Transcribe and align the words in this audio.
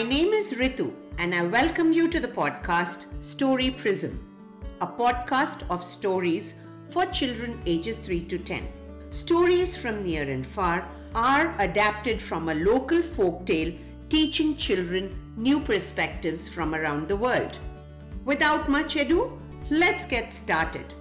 My 0.00 0.06
name 0.06 0.32
is 0.32 0.54
Ritu, 0.54 0.94
and 1.18 1.34
I 1.34 1.42
welcome 1.42 1.92
you 1.92 2.08
to 2.08 2.20
the 2.20 2.34
podcast 2.36 3.04
Story 3.22 3.68
Prism, 3.68 4.18
a 4.80 4.86
podcast 4.86 5.68
of 5.68 5.84
stories 5.84 6.54
for 6.88 7.04
children 7.04 7.60
ages 7.66 7.98
3 7.98 8.22
to 8.28 8.38
10. 8.38 8.66
Stories 9.10 9.76
from 9.76 10.02
near 10.02 10.22
and 10.22 10.46
far 10.46 10.88
are 11.14 11.54
adapted 11.58 12.18
from 12.18 12.48
a 12.48 12.54
local 12.54 13.02
folk 13.02 13.44
tale 13.44 13.74
teaching 14.08 14.56
children 14.56 15.14
new 15.36 15.60
perspectives 15.60 16.48
from 16.48 16.74
around 16.74 17.06
the 17.06 17.16
world. 17.16 17.58
Without 18.24 18.70
much 18.70 18.96
ado, 18.96 19.38
let's 19.68 20.06
get 20.06 20.32
started. 20.32 20.94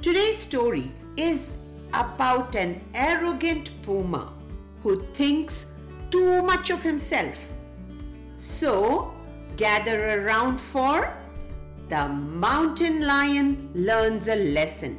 Today's 0.00 0.38
story 0.38 0.92
is 1.16 1.54
about 1.92 2.54
an 2.54 2.80
arrogant 2.94 3.72
puma 3.82 4.32
who 4.84 5.02
thinks 5.06 5.74
too 6.12 6.40
much 6.42 6.70
of 6.70 6.84
himself. 6.84 7.48
So, 8.40 9.12
gather 9.56 10.22
around 10.22 10.60
for 10.60 11.12
The 11.88 12.08
Mountain 12.08 13.04
Lion 13.04 13.68
Learns 13.74 14.28
a 14.28 14.36
Lesson. 14.36 14.96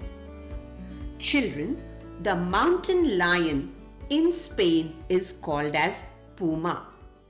Children, 1.20 1.82
the 2.22 2.36
mountain 2.36 3.18
lion 3.18 3.74
in 4.10 4.34
Spain 4.34 5.02
is 5.08 5.32
called 5.32 5.74
as 5.74 6.10
puma. 6.36 6.88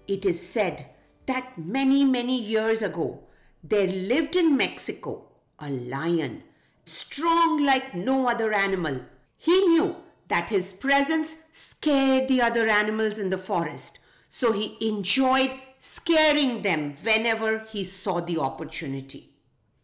It 0.08 0.26
is 0.26 0.42
said 0.42 0.88
that 1.28 1.56
many, 1.56 2.04
many 2.04 2.42
years 2.42 2.82
ago 2.82 3.20
there 3.64 3.86
lived 3.86 4.36
in 4.36 4.58
Mexico 4.58 5.28
a 5.60 5.70
lion, 5.70 6.42
strong 6.86 7.64
like 7.64 7.94
no 7.94 8.28
other 8.28 8.52
animal. 8.52 9.00
He 9.38 9.68
knew 9.68 9.96
that 10.28 10.50
his 10.50 10.74
presence 10.74 11.36
scared 11.54 12.30
the 12.30 12.42
other 12.42 12.68
animals 12.68 13.20
in 13.20 13.30
the 13.30 13.38
forest, 13.38 14.00
so 14.28 14.54
he 14.54 14.76
enjoyed 14.82 15.52
scaring 15.80 16.62
them 16.62 16.96
whenever 17.04 17.60
he 17.70 17.84
saw 17.84 18.20
the 18.20 18.38
opportunity. 18.38 19.30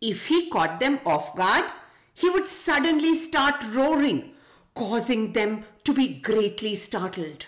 If 0.02 0.28
he 0.28 0.50
caught 0.50 0.80
them 0.80 1.00
off 1.06 1.36
guard, 1.36 1.66
he 2.14 2.30
would 2.30 2.48
suddenly 2.48 3.14
start 3.14 3.64
roaring, 3.74 4.32
causing 4.74 5.34
them 5.34 5.66
to 5.84 5.94
be 5.94 6.20
greatly 6.20 6.76
startled. 6.76 7.48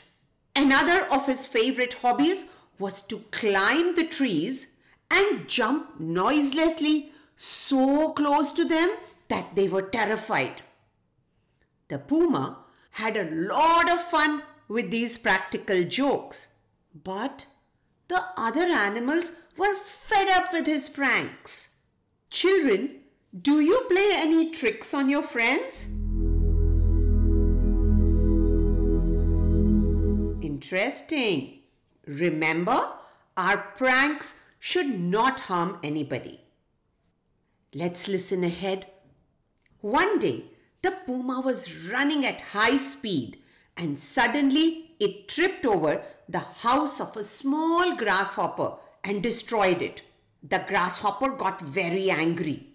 Another 0.56 1.06
of 1.12 1.26
his 1.28 1.46
favorite 1.46 1.96
hobbies 1.96 2.46
was 2.80 3.02
to 3.02 3.20
climb 3.32 3.96
the 3.96 4.06
trees 4.06 4.68
and 5.10 5.48
jump 5.48 6.00
noiselessly 6.00 7.12
so 7.36 8.12
close 8.12 8.52
to 8.52 8.66
them 8.66 8.96
that 9.28 9.56
they 9.56 9.68
were 9.68 9.84
terrified. 9.84 10.62
The 11.88 12.00
puma 12.00 12.60
had 12.92 13.16
a 13.16 13.30
lot 13.30 13.90
of 13.90 14.02
fun 14.02 14.44
with 14.68 14.92
these 14.92 15.18
practical 15.18 15.84
jokes, 15.84 16.48
but 17.04 17.46
the 18.08 18.24
other 18.38 18.62
animals 18.62 19.32
were 19.58 19.76
fed 19.76 20.28
up 20.28 20.54
with 20.54 20.66
his 20.66 20.88
pranks. 20.90 21.78
Children, 22.30 23.02
do 23.42 23.60
you 23.60 23.86
play 23.90 24.12
any 24.14 24.52
tricks 24.52 24.94
on 24.94 25.10
your 25.10 25.24
friends? 25.24 25.88
Interesting. 30.42 31.60
Remember, 32.06 32.94
our 33.36 33.58
pranks 33.78 34.40
should 34.60 35.00
not 35.00 35.42
harm 35.42 35.80
anybody. 35.84 36.42
Let's 37.74 38.08
listen 38.08 38.44
ahead. 38.44 38.88
One 39.82 40.20
day, 40.20 40.46
the 40.82 40.92
puma 41.06 41.42
was 41.42 41.90
running 41.90 42.26
at 42.26 42.40
high 42.40 42.78
speed 42.78 43.38
and 43.76 44.00
suddenly 44.00 44.96
it 45.00 45.28
tripped 45.28 45.66
over 45.66 46.04
the 46.30 46.40
house 46.40 47.00
of 47.00 47.16
a 47.16 47.24
small 47.24 47.96
grasshopper 47.96 48.74
and 49.04 49.24
destroyed 49.24 49.82
it. 49.82 50.02
The 50.44 50.64
grasshopper 50.68 51.30
got 51.30 51.62
very 51.62 52.10
angry. 52.12 52.68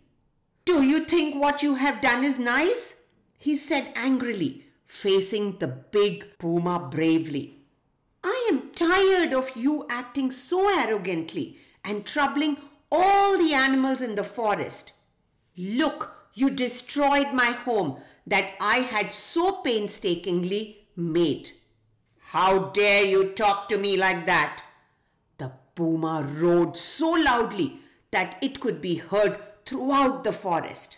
Do 0.64 0.82
you 0.82 1.00
think 1.04 1.34
what 1.34 1.62
you 1.62 1.74
have 1.76 2.00
done 2.00 2.24
is 2.24 2.38
nice? 2.38 3.02
He 3.38 3.56
said 3.56 3.92
angrily, 3.94 4.64
facing 4.86 5.58
the 5.58 5.66
big 5.66 6.38
puma 6.38 6.88
bravely. 6.90 7.58
I 8.24 8.48
am 8.52 8.70
tired 8.70 9.32
of 9.32 9.50
you 9.56 9.86
acting 9.90 10.30
so 10.30 10.68
arrogantly 10.78 11.58
and 11.84 12.06
troubling 12.06 12.58
all 12.90 13.36
the 13.36 13.54
animals 13.54 14.00
in 14.02 14.14
the 14.14 14.24
forest. 14.24 14.92
Look, 15.56 16.14
you 16.34 16.50
destroyed 16.50 17.32
my 17.32 17.50
home 17.50 18.00
that 18.26 18.52
I 18.60 18.78
had 18.78 19.12
so 19.12 19.62
painstakingly 19.62 20.86
made. 20.96 21.52
How 22.32 22.70
dare 22.70 23.04
you 23.04 23.32
talk 23.32 23.68
to 23.68 23.76
me 23.76 23.98
like 23.98 24.24
that? 24.24 24.62
The 25.36 25.52
puma 25.74 26.26
roared 26.26 26.78
so 26.78 27.10
loudly 27.10 27.80
that 28.10 28.38
it 28.40 28.58
could 28.58 28.80
be 28.80 28.94
heard 28.94 29.38
throughout 29.66 30.24
the 30.24 30.32
forest. 30.32 30.96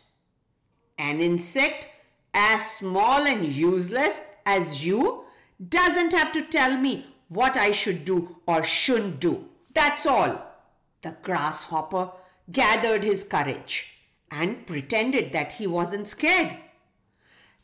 An 0.97 1.21
insect 1.21 1.89
as 2.33 2.77
small 2.77 3.27
and 3.27 3.45
useless 3.45 4.21
as 4.47 4.87
you 4.87 5.25
doesn't 5.69 6.13
have 6.13 6.31
to 6.35 6.45
tell 6.45 6.77
me 6.81 7.05
what 7.27 7.57
I 7.57 7.73
should 7.73 8.05
do 8.05 8.37
or 8.47 8.63
shouldn't 8.63 9.19
do. 9.19 9.49
That's 9.75 10.07
all. 10.07 10.41
The 11.03 11.17
grasshopper 11.21 12.13
gathered 12.53 13.03
his 13.03 13.25
courage 13.25 13.99
and 14.31 14.65
pretended 14.69 15.33
that 15.33 15.55
he 15.55 15.67
wasn't 15.67 16.07
scared. 16.07 16.59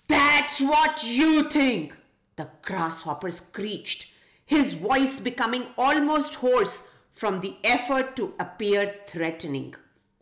That's 0.08 0.60
what 0.60 1.04
you 1.04 1.48
think, 1.48 1.96
the 2.40 2.48
grasshopper 2.62 3.30
screeched, 3.30 4.06
his 4.46 4.72
voice 4.72 5.20
becoming 5.20 5.66
almost 5.76 6.36
hoarse 6.36 6.88
from 7.12 7.40
the 7.40 7.54
effort 7.62 8.16
to 8.16 8.32
appear 8.40 8.94
threatening. 9.06 9.74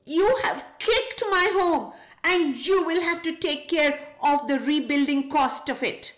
You 0.05 0.27
have 0.43 0.65
kicked 0.81 1.23
my 1.31 1.49
home, 1.53 1.93
and 2.25 2.57
you 2.67 2.85
will 2.85 3.01
have 3.03 3.23
to 3.23 3.37
take 3.37 3.69
care 3.69 4.01
of 4.21 4.49
the 4.49 4.59
rebuilding 4.59 5.31
cost 5.31 5.69
of 5.69 5.85
it. 5.85 6.15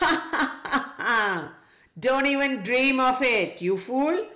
Ha 0.00 0.28
ha 0.32 0.60
ha 0.64 0.94
ha! 0.98 1.54
Don't 1.96 2.26
even 2.26 2.62
dream 2.62 2.98
of 2.98 3.22
it, 3.22 3.62
you 3.62 3.78
fool! 3.78 4.26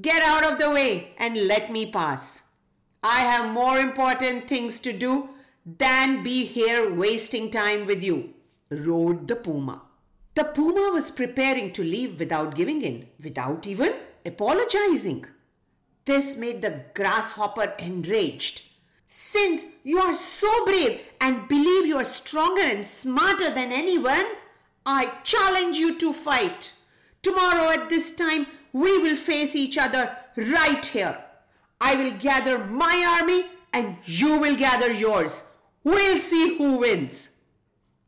Get 0.00 0.22
out 0.22 0.46
of 0.50 0.58
the 0.58 0.70
way 0.70 1.12
and 1.18 1.46
let 1.46 1.70
me 1.70 1.92
pass. 1.92 2.44
I 3.02 3.20
have 3.20 3.52
more 3.52 3.78
important 3.78 4.48
things 4.48 4.80
to 4.80 4.94
do 4.94 5.28
than 5.66 6.22
be 6.22 6.46
here 6.46 6.90
wasting 6.94 7.50
time 7.50 7.86
with 7.86 8.02
you, 8.02 8.32
roared 8.70 9.28
the 9.28 9.36
puma. 9.36 9.82
The 10.34 10.44
puma 10.44 10.90
was 10.92 11.10
preparing 11.10 11.72
to 11.72 11.82
leave 11.82 12.18
without 12.18 12.54
giving 12.54 12.82
in, 12.82 13.08
without 13.22 13.66
even 13.66 13.94
apologizing. 14.24 15.26
This 16.04 16.36
made 16.36 16.62
the 16.62 16.84
grasshopper 16.94 17.74
enraged. 17.78 18.62
Since 19.08 19.66
you 19.82 19.98
are 19.98 20.14
so 20.14 20.64
brave 20.64 21.00
and 21.20 21.48
believe 21.48 21.86
you 21.86 21.96
are 21.96 22.04
stronger 22.04 22.62
and 22.62 22.86
smarter 22.86 23.50
than 23.50 23.72
anyone, 23.72 24.24
I 24.86 25.12
challenge 25.24 25.76
you 25.76 25.98
to 25.98 26.12
fight. 26.12 26.72
Tomorrow 27.22 27.70
at 27.70 27.90
this 27.90 28.14
time, 28.14 28.46
we 28.72 28.98
will 28.98 29.16
face 29.16 29.56
each 29.56 29.76
other 29.76 30.16
right 30.36 30.86
here. 30.86 31.18
I 31.80 31.96
will 31.96 32.12
gather 32.12 32.64
my 32.64 33.18
army 33.20 33.46
and 33.72 33.96
you 34.04 34.38
will 34.38 34.56
gather 34.56 34.92
yours. 34.92 35.48
We'll 35.82 36.18
see 36.18 36.56
who 36.56 36.78
wins. 36.78 37.42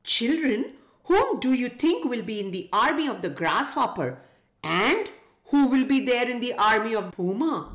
Children, 0.05 0.73
whom 1.05 1.41
do 1.41 1.53
you 1.53 1.69
think 1.69 2.05
will 2.05 2.23
be 2.23 2.41
in 2.41 2.51
the 2.51 2.69
army 2.73 3.09
of 3.09 3.23
the 3.23 3.31
grasshopper 3.31 4.19
and 4.63 5.11
who 5.47 5.69
will 5.69 5.87
be 5.87 6.05
there 6.05 6.29
in 6.29 6.41
the 6.41 6.55
army 6.55 6.95
of 6.95 7.13
Puma? 7.13 7.71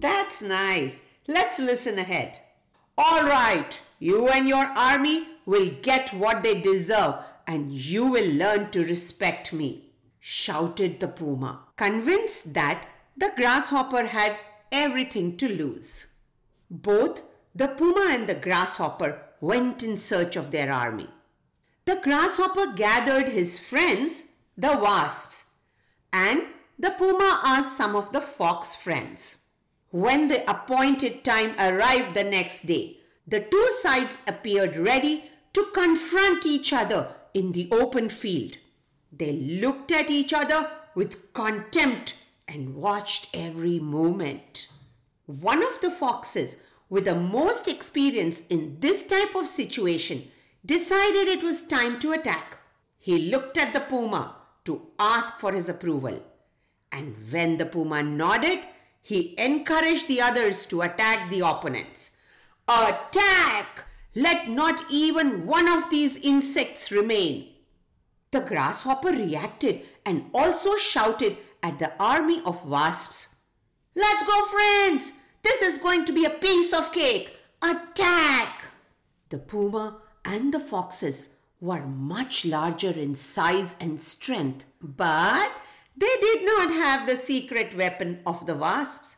That's 0.00 0.42
nice. 0.42 1.02
Let's 1.26 1.58
listen 1.58 1.98
ahead. 1.98 2.38
All 2.96 3.24
right, 3.24 3.80
you 3.98 4.28
and 4.28 4.48
your 4.48 4.64
army 4.76 5.26
will 5.46 5.70
get 5.82 6.12
what 6.12 6.42
they 6.42 6.60
deserve 6.60 7.16
and 7.46 7.72
you 7.72 8.06
will 8.10 8.30
learn 8.34 8.70
to 8.70 8.84
respect 8.84 9.52
me 9.52 9.88
shouted 10.30 11.00
the 11.00 11.08
puma, 11.08 11.60
convinced 11.76 12.52
that 12.52 12.86
the 13.16 13.30
grasshopper 13.34 14.04
had 14.04 14.36
everything 14.70 15.36
to 15.38 15.48
lose. 15.48 16.08
Both 16.70 17.22
the 17.58 17.66
puma 17.66 18.06
and 18.10 18.28
the 18.28 18.36
grasshopper 18.36 19.20
went 19.40 19.82
in 19.82 19.96
search 19.96 20.36
of 20.36 20.52
their 20.52 20.72
army. 20.72 21.08
The 21.86 22.00
grasshopper 22.04 22.72
gathered 22.76 23.26
his 23.26 23.58
friends, 23.58 24.30
the 24.56 24.78
wasps, 24.80 25.44
and 26.12 26.44
the 26.78 26.90
puma 26.90 27.40
asked 27.44 27.76
some 27.76 27.96
of 27.96 28.12
the 28.12 28.20
fox 28.20 28.76
friends. 28.76 29.44
When 29.90 30.28
the 30.28 30.48
appointed 30.48 31.24
time 31.24 31.56
arrived 31.58 32.14
the 32.14 32.22
next 32.22 32.66
day, 32.66 32.98
the 33.26 33.40
two 33.40 33.68
sides 33.80 34.20
appeared 34.28 34.76
ready 34.76 35.24
to 35.54 35.64
confront 35.74 36.46
each 36.46 36.72
other 36.72 37.08
in 37.34 37.50
the 37.50 37.68
open 37.72 38.08
field. 38.08 38.56
They 39.10 39.32
looked 39.32 39.90
at 39.90 40.10
each 40.10 40.32
other 40.32 40.70
with 40.94 41.32
contempt 41.32 42.14
and 42.46 42.76
watched 42.76 43.30
every 43.34 43.80
movement. 43.80 44.68
One 45.26 45.64
of 45.64 45.80
the 45.80 45.90
foxes, 45.90 46.56
with 46.88 47.04
the 47.04 47.14
most 47.14 47.68
experience 47.68 48.42
in 48.48 48.78
this 48.80 49.06
type 49.06 49.34
of 49.34 49.46
situation, 49.46 50.30
decided 50.64 51.28
it 51.28 51.42
was 51.42 51.66
time 51.66 51.98
to 52.00 52.12
attack. 52.12 52.58
He 52.98 53.30
looked 53.30 53.56
at 53.58 53.74
the 53.74 53.80
puma 53.80 54.36
to 54.64 54.88
ask 54.98 55.38
for 55.38 55.52
his 55.52 55.68
approval. 55.68 56.22
And 56.90 57.14
when 57.30 57.56
the 57.56 57.66
puma 57.66 58.02
nodded, 58.02 58.60
he 59.00 59.34
encouraged 59.38 60.08
the 60.08 60.20
others 60.20 60.66
to 60.66 60.82
attack 60.82 61.30
the 61.30 61.40
opponents. 61.40 62.16
Attack! 62.66 63.84
Let 64.14 64.48
not 64.48 64.82
even 64.90 65.46
one 65.46 65.68
of 65.68 65.90
these 65.90 66.16
insects 66.16 66.90
remain. 66.90 67.48
The 68.30 68.40
grasshopper 68.40 69.10
reacted 69.10 69.82
and 70.04 70.26
also 70.34 70.76
shouted 70.76 71.36
at 71.62 71.78
the 71.78 71.92
army 71.98 72.42
of 72.44 72.68
wasps. 72.68 73.36
Let's 73.94 74.24
go, 74.24 74.44
friends! 74.46 75.12
This 75.48 75.62
is 75.62 75.78
going 75.78 76.04
to 76.04 76.12
be 76.12 76.26
a 76.26 76.40
piece 76.46 76.74
of 76.74 76.92
cake! 76.92 77.34
Attack! 77.62 78.64
The 79.30 79.38
puma 79.38 80.02
and 80.22 80.52
the 80.52 80.60
foxes 80.60 81.36
were 81.58 81.86
much 81.86 82.44
larger 82.44 82.90
in 82.90 83.14
size 83.14 83.74
and 83.80 83.98
strength, 83.98 84.66
but 84.82 85.50
they 85.96 86.14
did 86.20 86.44
not 86.44 86.70
have 86.70 87.08
the 87.08 87.16
secret 87.16 87.74
weapon 87.74 88.20
of 88.26 88.44
the 88.44 88.54
wasps. 88.54 89.16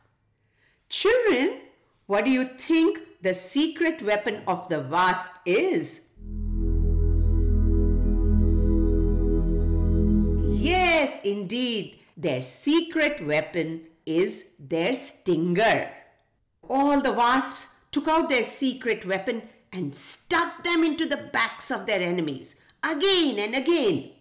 Children, 0.88 1.62
what 2.06 2.26
do 2.26 2.30
you 2.30 2.44
think 2.44 3.00
the 3.20 3.34
secret 3.34 4.00
weapon 4.00 4.44
of 4.46 4.68
the 4.68 4.82
wasp 4.82 5.32
is? 5.44 6.12
Yes, 10.62 11.20
indeed, 11.24 11.98
their 12.16 12.40
secret 12.40 13.20
weapon 13.26 13.80
is 14.06 14.52
their 14.60 14.94
stinger. 14.94 15.90
All 16.70 17.00
the 17.00 17.12
wasps 17.12 17.75
took 17.90 18.06
out 18.06 18.28
their 18.28 18.44
secret 18.44 19.05
weapon 19.05 19.43
and 19.72 19.93
stuck 19.93 20.62
them 20.62 20.84
into 20.84 21.05
the 21.05 21.17
backs 21.17 21.69
of 21.69 21.84
their 21.87 22.00
enemies 22.00 22.55
again 22.84 23.40
and 23.40 23.56
again. 23.56 24.12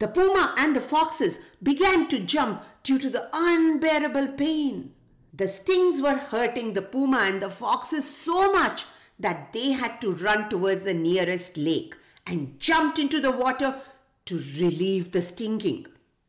The 0.00 0.08
puma 0.08 0.54
and 0.58 0.76
the 0.76 0.82
foxes 0.82 1.40
began 1.62 2.06
to 2.08 2.20
jump 2.20 2.62
due 2.82 2.98
to 2.98 3.08
the 3.08 3.30
unbearable 3.32 4.28
pain. 4.36 4.92
The 5.32 5.48
stings 5.48 6.02
were 6.02 6.16
hurting 6.16 6.74
the 6.74 6.82
puma 6.82 7.20
and 7.22 7.40
the 7.40 7.48
foxes 7.48 8.06
so 8.06 8.52
much 8.52 8.84
that 9.18 9.54
they 9.54 9.72
had 9.72 10.02
to 10.02 10.12
run 10.12 10.50
towards 10.50 10.82
the 10.82 10.92
nearest 10.92 11.56
lake 11.56 11.94
and 12.26 12.60
jumped 12.60 12.98
into 12.98 13.18
the 13.18 13.32
water 13.32 13.80
to 14.26 14.42
relieve 14.58 15.12
the 15.12 15.22
stinging. 15.22 15.86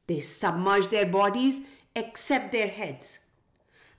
They 0.08 0.22
submerged 0.22 0.92
their 0.92 1.06
bodies 1.06 1.62
except 1.94 2.54
their 2.54 2.70
heads. 2.70 3.25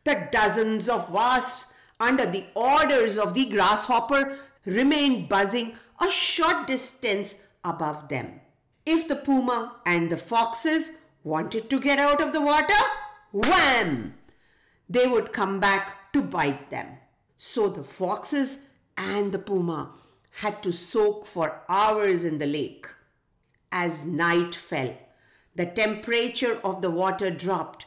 The 0.07 0.29
dozens 0.31 0.89
of 0.89 1.11
wasps 1.11 1.67
under 1.99 2.27
the 2.27 2.45
orders 2.55 3.19
of 3.19 3.35
the 3.35 3.47
grasshopper 3.47 4.39
remained 4.65 5.29
buzzing 5.29 5.75
a 6.01 6.09
short 6.13 6.69
distance 6.69 7.49
above 7.65 8.09
them. 8.09 8.41
If 8.85 9.09
the 9.09 9.17
puma 9.17 9.81
and 9.85 10.09
the 10.09 10.17
foxes 10.17 10.99
wanted 11.25 11.69
to 11.71 11.81
get 11.81 11.99
out 11.99 12.23
of 12.23 12.33
the 12.33 12.41
water, 12.41 12.85
wham! 13.33 14.15
They 14.89 15.09
would 15.09 15.33
come 15.33 15.59
back 15.59 16.13
to 16.13 16.23
bite 16.23 16.71
them. 16.71 16.99
So 17.37 17.69
the 17.69 17.83
foxes 17.83 18.69
and 18.97 19.33
the 19.33 19.41
puma 19.41 19.91
had 20.31 20.63
to 20.63 20.73
soak 20.73 21.27
for 21.27 21.63
hours 21.69 22.23
in 22.23 22.39
the 22.39 22.47
lake. 22.47 22.87
As 23.73 24.05
night 24.05 24.55
fell, 24.55 24.97
the 25.57 25.67
temperature 25.67 26.61
of 26.63 26.81
the 26.81 26.93
water 26.93 27.33
dropped 27.33 27.87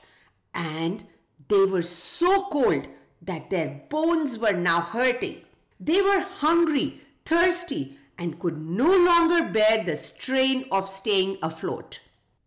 and 0.53 1.05
they 1.49 1.65
were 1.65 1.81
so 1.83 2.47
cold 2.49 2.87
that 3.21 3.49
their 3.49 3.81
bones 3.89 4.39
were 4.39 4.53
now 4.53 4.79
hurting. 4.81 5.41
They 5.79 6.01
were 6.01 6.21
hungry, 6.21 7.01
thirsty, 7.25 7.97
and 8.17 8.39
could 8.39 8.57
no 8.57 8.87
longer 8.87 9.49
bear 9.49 9.83
the 9.83 9.95
strain 9.95 10.65
of 10.71 10.89
staying 10.89 11.37
afloat. 11.41 11.99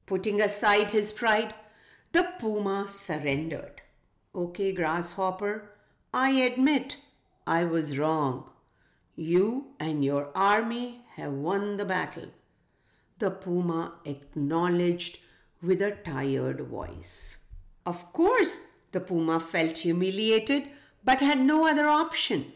Putting 0.07 0.41
aside 0.41 0.89
his 0.89 1.13
pride, 1.13 1.55
the 2.13 2.29
puma 2.39 2.89
surrendered. 2.89 3.81
Okay, 4.35 4.73
grasshopper, 4.73 5.71
I 6.13 6.31
admit 6.31 6.99
I 7.47 7.65
was 7.65 7.99
wrong. 7.99 8.51
You 9.17 9.75
and 9.81 10.05
your 10.05 10.31
army 10.35 11.03
have 11.17 11.33
won 11.33 11.77
the 11.77 11.85
battle. 11.85 12.29
The 13.19 13.31
puma 13.31 13.95
acknowledged 14.05 15.19
with 15.63 15.81
a 15.81 15.93
tired 15.93 16.61
voice. 16.61 17.45
Of 17.87 18.13
course, 18.13 18.72
the 18.93 19.01
puma 19.01 19.41
felt 19.41 19.79
humiliated 19.79 20.69
but 21.05 21.19
had 21.19 21.41
no 21.41 21.67
other 21.67 21.89
option. 21.89 22.53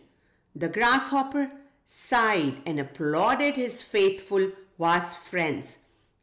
The 0.55 0.69
grasshopper 0.69 1.51
sighed 1.85 2.63
and 2.65 2.79
applauded 2.79 3.55
his 3.55 3.83
faithful 3.83 4.53
wasp 4.79 5.19
friends 5.25 5.79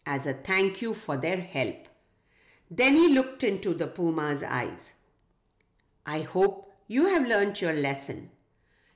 as 0.05 0.25
a 0.27 0.33
thank 0.33 0.81
you 0.81 0.93
for 0.93 1.17
their 1.17 1.37
help. 1.37 1.87
Then 2.69 2.95
he 2.95 3.13
looked 3.13 3.43
into 3.43 3.73
the 3.73 3.87
puma's 3.87 4.43
eyes. 4.43 4.95
I 6.05 6.21
hope 6.21 6.71
you 6.87 7.05
have 7.07 7.27
learnt 7.27 7.61
your 7.61 7.73
lesson. 7.73 8.31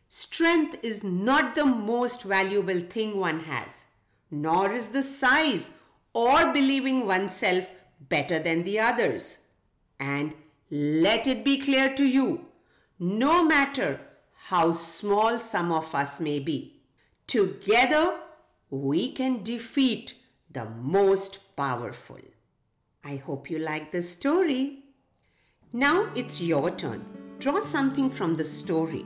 Strength 0.10 0.84
is 0.84 1.04
not 1.04 1.56
the 1.56 1.66
most 1.66 2.24
valuable 2.24 2.80
thing 2.80 3.18
one 3.18 3.42
has, 3.42 3.86
nor 4.31 4.72
is 4.72 4.90
the 4.90 5.04
size 5.04 5.78
or 6.13 6.52
believing 6.54 7.06
oneself 7.06 7.70
better 8.00 8.40
than 8.40 8.63
the 8.63 8.80
others. 8.80 9.48
And 10.00 10.34
let 10.69 11.28
it 11.28 11.46
be 11.46 11.58
clear 11.58 11.96
to 11.96 12.06
you 12.06 12.46
no 13.00 13.44
matter 13.44 14.00
how 14.48 14.72
small 14.72 15.40
some 15.40 15.72
of 15.72 15.94
us 15.94 16.19
may 16.19 16.40
be, 16.40 16.81
together 17.28 18.19
we 18.69 19.12
can 19.12 19.44
defeat 19.44 20.14
the 20.52 20.66
most 20.66 21.56
powerful. 21.56 22.19
I 23.04 23.18
hope 23.18 23.50
you 23.50 23.60
like 23.60 23.92
the 23.92 24.02
story. 24.02 24.84
Now 25.72 26.10
it's 26.16 26.42
your 26.42 26.72
turn. 26.72 27.06
Draw 27.40 27.60
something 27.62 28.10
from 28.10 28.36
the 28.36 28.46
story. 28.46 29.06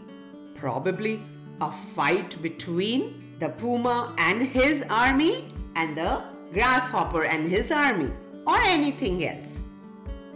Probably 0.55 1.21
a 1.59 1.71
fight 1.71 2.41
between 2.41 3.35
the 3.39 3.49
puma 3.49 4.15
and 4.17 4.41
his 4.41 4.85
army 4.89 5.53
and 5.75 5.97
the 5.97 6.23
grasshopper 6.53 7.25
and 7.25 7.47
his 7.47 7.71
army 7.71 8.11
or 8.47 8.57
anything 8.61 9.25
else. 9.25 9.61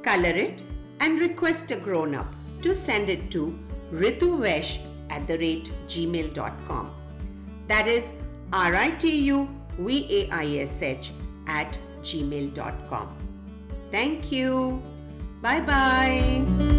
Color 0.04 0.36
it 0.48 0.62
and 1.00 1.20
request 1.20 1.72
a 1.72 1.76
grown 1.76 2.16
up 2.16 2.28
to 2.62 2.74
send 2.74 3.10
it 3.10 3.32
to 3.32 3.58
rituvaish 3.92 4.80
at 5.10 5.28
the 5.28 5.38
rate 5.38 5.72
gmail.com. 5.88 6.92
That 7.68 7.88
is 7.88 8.14
R 8.54 8.76
I 8.76 8.92
T 8.92 9.26
U 9.26 9.50
V 9.78 10.08
A 10.22 10.30
I 10.32 10.46
S 10.60 10.82
H 10.82 11.12
at 11.48 11.78
gmail.com. 12.02 13.16
Thank 13.92 14.32
you. 14.32 14.82
Bye 15.42 15.62
bye. 15.62 16.75